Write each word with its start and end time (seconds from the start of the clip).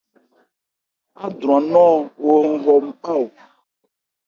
Ádwran 1.25 1.63
nɔn 1.73 1.95
o 2.29 2.31
hɔn 2.33 2.49
hɔ 2.63 2.73
npá. 2.89 3.13